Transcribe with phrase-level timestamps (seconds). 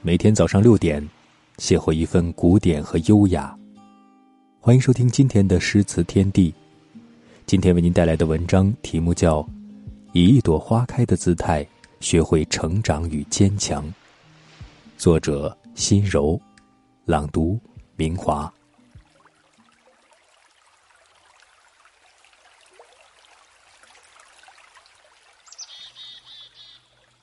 [0.00, 1.00] 每天早上六点，
[1.56, 3.56] 邂逅一份古典和优雅。
[4.58, 6.52] 欢迎收听今天的诗词天地。
[7.46, 9.42] 今天为您带来的文章题目叫
[10.12, 11.64] 《以一朵花开的姿态
[12.00, 13.86] 学会成长与坚强》，
[14.98, 16.36] 作者心柔，
[17.04, 17.56] 朗读
[17.94, 18.52] 明华。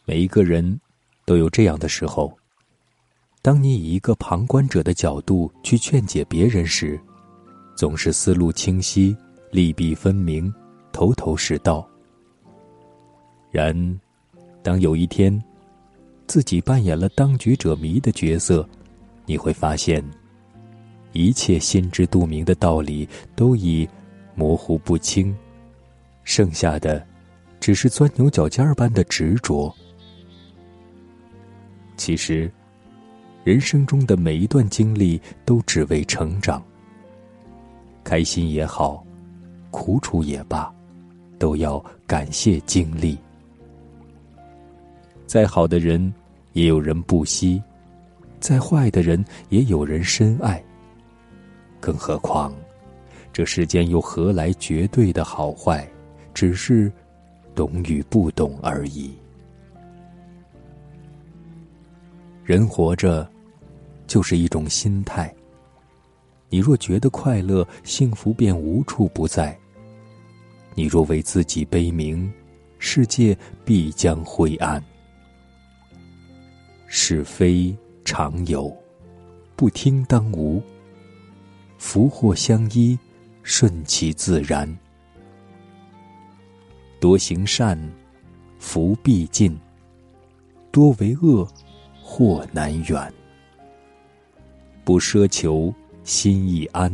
[0.10, 0.82] 每一个人
[1.23, 2.36] 都有这样的时候。
[3.44, 7.00] 当你以一个旁观者的角度去劝解别人时，
[7.77, 9.16] 总是思路清晰、
[9.52, 10.52] 利弊分明、
[10.91, 11.88] 头头是道。
[13.52, 14.00] 然，
[14.64, 15.40] 当有一天，
[16.26, 18.67] 自己扮演了当局者迷的角色，
[19.28, 20.03] 你会发现，
[21.12, 23.88] 一切心知肚明的道理都已
[24.34, 25.38] 模糊不清，
[26.23, 27.05] 剩下的，
[27.59, 29.72] 只是钻牛角尖般的执着。
[31.99, 32.49] 其实。
[33.45, 36.61] 人生中的每一段经历都只为成长。
[38.03, 39.03] 开心也好，
[39.72, 40.72] 苦楚也罢，
[41.39, 43.17] 都要感谢经历。
[45.25, 46.14] 再好的人，
[46.53, 47.61] 也有人不惜；
[48.39, 50.61] 再坏的人，也有人深爱。
[51.80, 52.53] 更何况，
[53.31, 55.89] 这世间又何来绝对的好坏？
[56.33, 56.92] 只是
[57.55, 59.14] 懂与不懂而已。
[62.50, 63.30] 人活着，
[64.08, 65.31] 就是一种心态。
[66.50, 69.55] 你若觉得快乐，幸福便无处不在；
[70.73, 72.27] 你若为自己悲鸣，
[72.80, 74.83] 世界必将灰暗。
[76.88, 78.75] 是非常有，
[79.55, 80.59] 不听当无。
[81.77, 82.97] 福祸相依，
[83.44, 84.67] 顺其自然。
[87.00, 87.80] 多行善，
[88.58, 89.55] 福必尽；
[90.72, 91.47] 多为恶。
[92.11, 93.13] 祸难远，
[94.83, 95.71] 不奢求
[96.03, 96.91] 心亦安，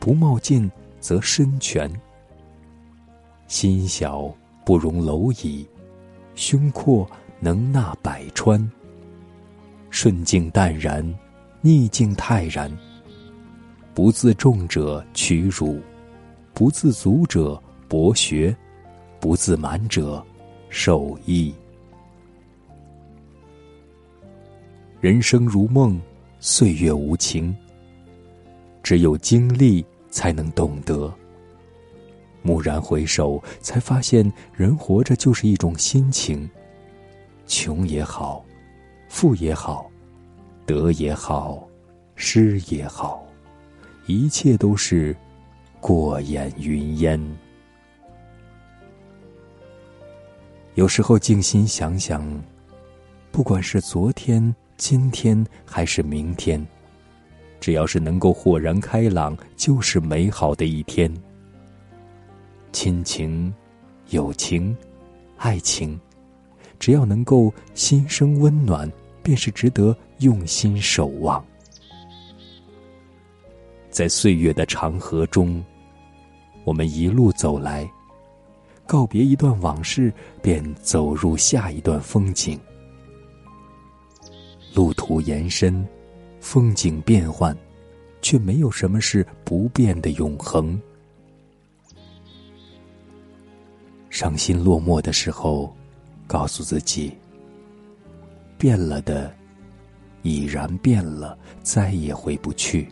[0.00, 0.68] 不冒进
[0.98, 1.92] 则身全。
[3.48, 4.34] 心小
[4.64, 5.68] 不容蝼蚁，
[6.34, 7.06] 胸阔
[7.38, 8.58] 能纳百川。
[9.90, 11.06] 顺境淡然，
[11.60, 12.74] 逆境泰然。
[13.92, 15.78] 不自重者屈辱，
[16.54, 18.56] 不自足者博学，
[19.20, 20.24] 不自满者
[20.70, 21.54] 受益。
[25.04, 26.00] 人生如梦，
[26.40, 27.54] 岁月无情。
[28.82, 31.12] 只有经历，才能懂得。
[32.42, 36.48] 蓦然回首，才发现人活着就是一种心情。
[37.46, 38.42] 穷也好，
[39.10, 39.90] 富也好，
[40.64, 41.68] 得也好，
[42.14, 43.22] 失也好，
[44.06, 45.14] 一切都是
[45.82, 47.20] 过眼云烟。
[50.76, 52.26] 有时候静心想想，
[53.30, 54.42] 不管是昨天。
[54.76, 56.64] 今天还是明天，
[57.60, 61.12] 只要是能够豁然开朗，就是美好的一天。
[62.72, 63.52] 亲情、
[64.10, 64.76] 友情、
[65.36, 65.98] 爱情，
[66.78, 68.90] 只要能够心生温暖，
[69.22, 71.42] 便是值得用心守望。
[73.90, 75.64] 在岁月的长河中，
[76.64, 77.88] 我们一路走来，
[78.88, 82.58] 告别一段往事，便走入下一段风景。
[84.74, 85.86] 路途延伸，
[86.40, 87.56] 风景变幻，
[88.20, 90.80] 却没有什么是不变的永恒。
[94.10, 95.72] 伤心落寞的时候，
[96.26, 97.16] 告诉自己：
[98.58, 99.32] 变了的，
[100.22, 102.88] 已然变了，再也回不去。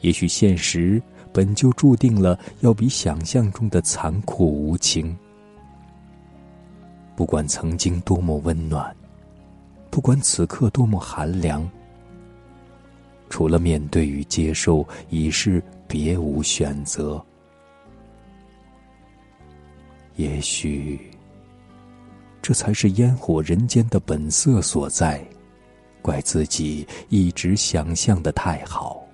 [0.00, 1.00] 也许现实
[1.34, 5.14] 本就注定了要比想象中的残酷无情。
[7.14, 8.96] 不管曾经多么温暖。
[9.92, 11.70] 不管此刻多么寒凉，
[13.28, 17.22] 除了面对与接受，已是别无选择。
[20.16, 20.98] 也许，
[22.40, 25.22] 这才是烟火人间的本色所在。
[26.00, 29.06] 怪自己一直想象的太好，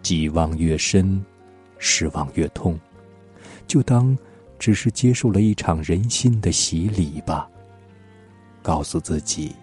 [0.00, 1.22] 寄望越深，
[1.76, 2.80] 失望越痛。
[3.66, 4.16] 就当
[4.58, 7.46] 只是接受了一场人心的洗礼吧。
[8.62, 9.54] 告诉自己，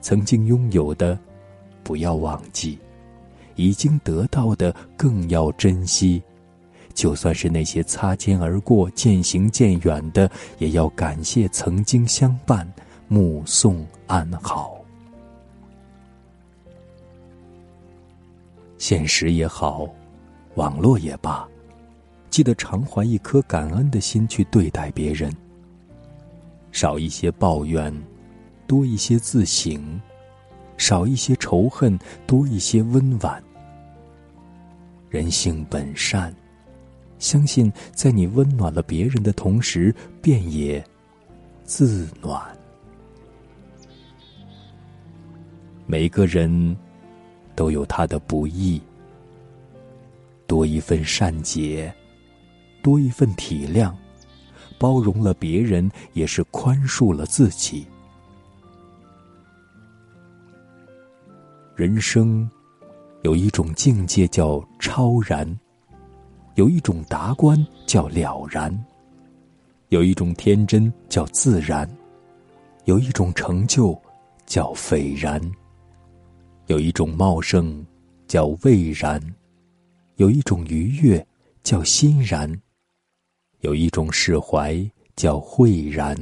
[0.00, 1.18] 曾经拥有的
[1.82, 2.78] 不要忘记，
[3.56, 6.22] 已经得到的更要珍惜。
[6.94, 12.70] 就算是那些擦肩而过、渐行渐远的，也要感谢曾经相伴、
[13.08, 14.78] 目送安好。
[18.76, 19.88] 现实也好，
[20.56, 21.48] 网络也罢，
[22.28, 25.34] 记得常怀一颗感恩的心去对待别人。
[26.72, 27.94] 少一些抱怨，
[28.66, 29.78] 多一些自省；
[30.76, 31.96] 少一些仇恨，
[32.26, 33.40] 多一些温婉。
[35.08, 36.34] 人性本善，
[37.18, 40.82] 相信在你温暖了别人的同时，便也
[41.64, 42.42] 自暖。
[45.86, 46.74] 每个人
[47.54, 48.80] 都有他的不易，
[50.46, 51.94] 多一份善解，
[52.82, 53.92] 多一份体谅，
[54.82, 57.86] 包容了别人，也是宽恕了自己。
[61.76, 62.50] 人生
[63.22, 65.48] 有一种境界叫超然，
[66.56, 68.76] 有一种达观叫了然，
[69.90, 71.88] 有一种天真叫自然，
[72.86, 73.96] 有一种成就
[74.46, 75.40] 叫斐然。
[76.66, 77.86] 有一种茂盛，
[78.26, 79.20] 叫蔚然；
[80.16, 81.24] 有一种愉悦，
[81.62, 82.50] 叫欣然；
[83.62, 84.76] 有一种释怀，
[85.14, 86.16] 叫慧然；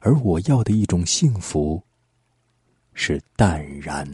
[0.00, 1.82] 而我要的一种幸福，
[2.94, 4.08] 是淡然。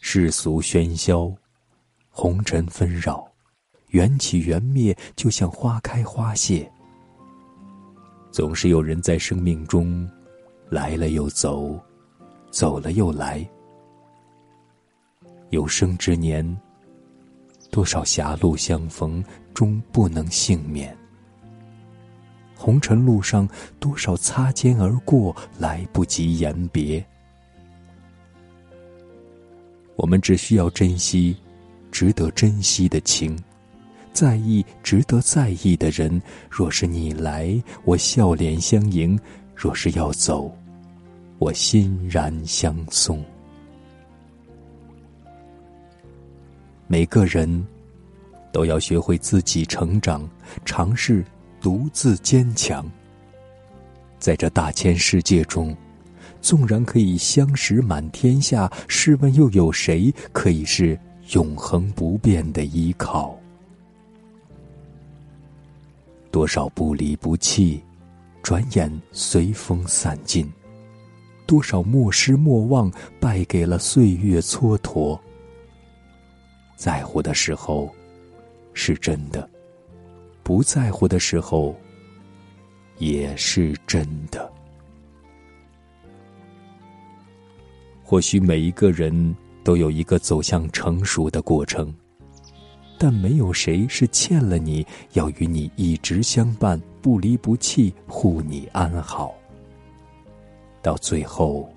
[0.00, 1.34] 世俗喧嚣，
[2.10, 3.28] 红尘纷扰，
[3.88, 6.70] 缘起缘灭，就像花开花谢，
[8.30, 10.08] 总是有人在生命中。
[10.70, 11.78] 来了又走，
[12.50, 13.46] 走了又来。
[15.50, 16.42] 有生之年，
[17.72, 19.24] 多少狭路相逢
[19.54, 20.94] 终不能幸免；
[22.54, 23.48] 红尘路上，
[23.80, 27.02] 多少擦肩而过来不及言别。
[29.96, 31.34] 我们只需要珍惜
[31.90, 33.38] 值得珍惜的情，
[34.12, 36.20] 在意值得在意的人。
[36.50, 39.18] 若是你来，我笑脸相迎；
[39.56, 40.54] 若是要走，
[41.38, 43.24] 我欣然相送。
[46.92, 47.66] 每个人
[48.52, 50.28] 都要学会自己成长，
[50.62, 51.24] 尝试
[51.58, 52.86] 独自坚强。
[54.18, 55.74] 在这大千世界中，
[56.42, 61.00] 纵然可以相识满天下，试问又有谁可以是
[61.30, 63.34] 永恒不变的依靠？
[66.30, 67.82] 多少不离不弃，
[68.42, 70.46] 转眼随风散尽。
[71.46, 75.18] 多少莫失莫忘，败给了岁月蹉跎。
[76.82, 77.88] 在乎的时候，
[78.74, 79.48] 是真的；
[80.42, 81.76] 不在乎的时候，
[82.98, 84.52] 也是真的。
[88.02, 89.14] 或许每一个人
[89.62, 91.94] 都有一个走向成熟的过程，
[92.98, 99.32] 但没有谁是欠了你要与你一直相伴、不离不弃、护你安好。
[100.82, 101.72] 到最后，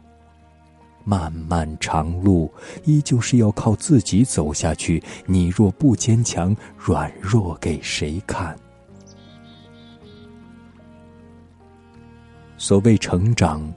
[1.05, 2.51] 漫漫长路
[2.83, 5.01] 依旧是要靠自己走下去。
[5.25, 8.53] 你若不坚强，软弱给谁看？
[12.57, 13.71] 所谓成长，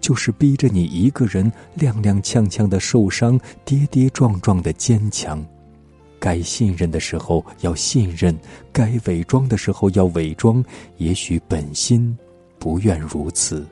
[0.00, 5.44] 就是逼着你一个人踉踉跄跄的受伤，跌跌撞撞的坚强。
[6.18, 8.36] 该信任的时候要信任，
[8.72, 10.64] 该伪装的时候要伪装。
[10.96, 12.16] 也许本心
[12.58, 13.64] 不愿如此。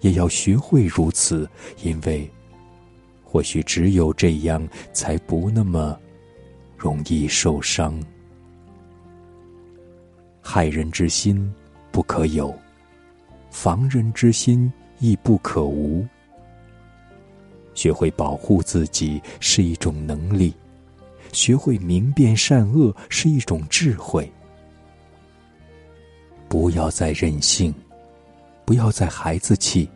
[0.00, 1.48] 也要学会如此，
[1.82, 2.30] 因为
[3.24, 5.98] 或许只有这样，才不那么
[6.76, 8.00] 容易受伤。
[10.40, 11.52] 害人之心
[11.90, 12.56] 不可有，
[13.50, 16.06] 防人之心亦不可无。
[17.74, 20.54] 学会保护自己是一种能力，
[21.32, 24.30] 学会明辨善恶是一种智慧。
[26.48, 27.72] 不要再任性。
[28.68, 29.88] 不要再孩子气，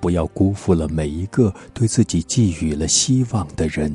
[0.00, 3.94] 不要辜负了每一个对自己寄予了希望的人。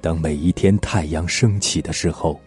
[0.00, 2.40] 当每一天太阳升起的时候，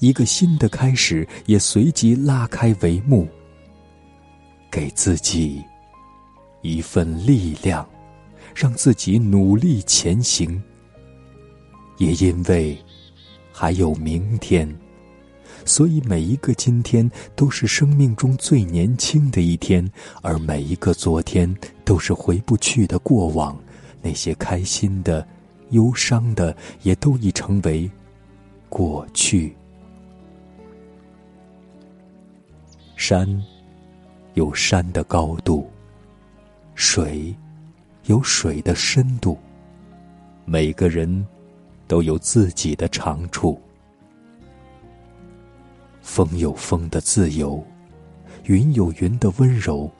[0.00, 3.28] 一个新的开始也随即拉开帷幕。
[4.68, 5.62] 给自己
[6.60, 7.88] 一份力量，
[8.52, 10.60] 让自己努力前行。
[11.98, 12.76] 也因为
[13.52, 14.68] 还有明天。
[15.66, 19.86] 所以，每一个今天都是生命中最年轻的一天，
[20.22, 21.52] 而每一个昨天
[21.84, 23.58] 都是回不去的过往。
[24.00, 25.26] 那些开心的、
[25.70, 27.90] 忧伤的，也都已成为
[28.68, 29.54] 过去。
[32.94, 33.28] 山
[34.34, 35.68] 有山的高度，
[36.76, 37.34] 水
[38.04, 39.36] 有水的深度，
[40.44, 41.26] 每个人
[41.88, 43.60] 都有自己的长处。
[46.06, 47.62] 风有风的自由，
[48.44, 49.90] 云有云的温柔，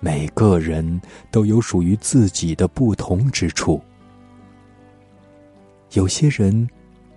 [0.00, 3.80] 每个人都有属于自己的不同之处。
[5.92, 6.66] 有些人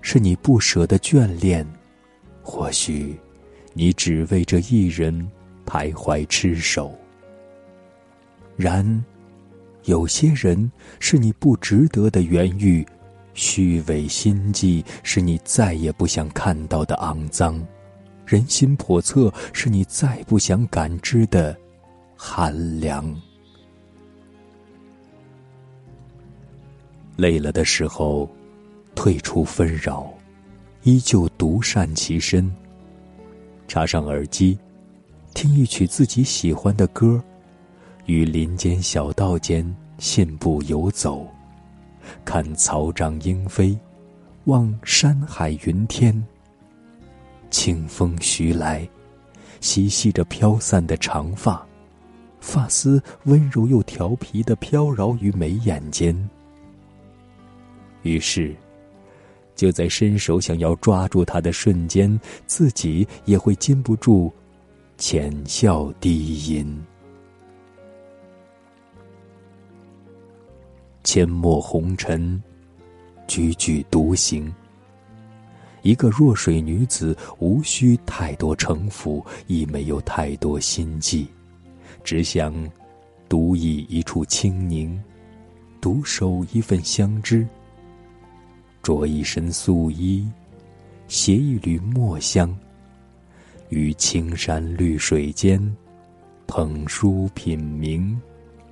[0.01, 1.65] 是你不舍的眷恋，
[2.43, 3.17] 或许，
[3.73, 5.27] 你只为这一人
[5.65, 6.93] 徘徊痴守。
[8.57, 9.03] 然，
[9.85, 12.85] 有些人是你不值得的缘遇，
[13.33, 17.59] 虚伪心计是你再也不想看到的肮脏，
[18.31, 21.53] 人心叵测是你再不想感知的
[22.15, 23.13] 寒凉。
[27.17, 28.29] 累了的时候，
[28.95, 30.09] 退出纷扰，
[30.83, 32.49] 依旧独善其身。
[33.67, 34.57] 插上耳机，
[35.33, 37.21] 听一曲自己喜欢的歌，
[38.05, 41.27] 于林间小道间信步游走，
[42.23, 43.77] 看草长莺飞，
[44.45, 46.25] 望山海云天。
[47.51, 48.89] 清风徐来，
[49.59, 51.63] 嬉戏着飘散的长发，
[52.39, 56.17] 发丝温柔又调皮的飘绕于眉眼间。
[58.01, 58.55] 于是，
[59.53, 64.33] 就在伸手想要抓住他的瞬间，自己也会禁不住
[64.97, 66.81] 浅笑低吟。
[71.03, 72.41] 阡陌红尘，
[73.27, 74.51] 踽踽独行。
[75.81, 81.27] 一个弱水女子，无需太多城府，亦没有太多心计，
[82.03, 82.53] 只想
[83.27, 85.01] 独倚一处清宁，
[85.79, 87.47] 独守一份相知。
[88.83, 90.27] 着一身素衣，
[91.07, 92.55] 携一缕墨香，
[93.69, 95.59] 于青山绿水间，
[96.47, 98.15] 捧书品茗，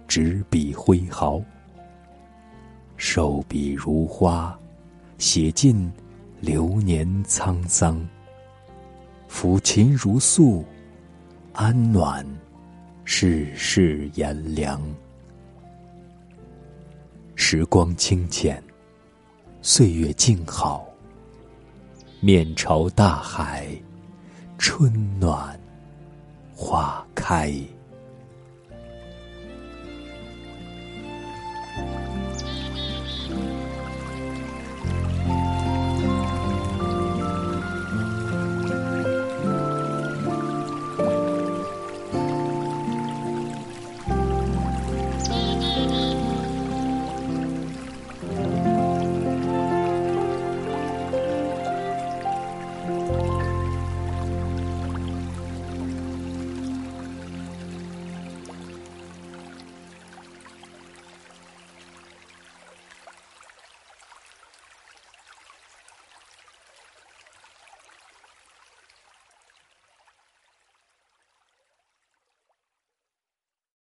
[0.08, 1.42] 执笔挥毫，
[2.98, 4.58] 瘦笔如花，
[5.20, 5.92] 写尽
[6.42, 8.00] 流年沧桑。
[9.30, 10.66] 抚琴如诉，
[11.54, 12.26] 安暖
[13.04, 14.82] 世事炎凉。
[17.36, 18.62] 时光清浅。
[19.62, 20.88] 岁月静好，
[22.22, 23.68] 面朝大海，
[24.58, 25.60] 春暖
[26.56, 27.54] 花开。